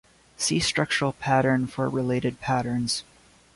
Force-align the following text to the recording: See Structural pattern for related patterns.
See 0.35 0.59
Structural 0.59 1.13
pattern 1.13 1.67
for 1.67 1.87
related 1.87 2.41
patterns. 2.41 3.03